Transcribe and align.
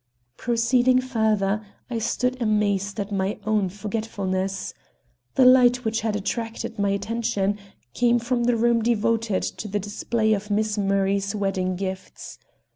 Proceeding 0.35 0.99
further, 0.99 1.63
I 1.87 1.99
stood 1.99 2.41
amazed 2.41 2.99
at 2.99 3.11
my 3.11 3.37
own 3.45 3.69
forgetfulness. 3.69 4.73
The 5.35 5.45
light 5.45 5.85
which 5.85 6.01
had 6.01 6.15
attracted 6.15 6.79
my 6.79 6.89
attention 6.89 7.59
came 7.93 8.17
from 8.17 8.45
the 8.45 8.57
room 8.57 8.81
devoted 8.81 9.43
to 9.43 9.67
the 9.67 9.79
display 9.79 10.33
of 10.33 10.49
Miss 10.49 10.75
Murray's 10.75 11.35
wedding 11.35 11.75
gifts. 11.75 12.39